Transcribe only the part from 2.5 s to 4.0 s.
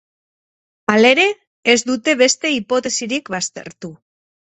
hipotesirik baztertu.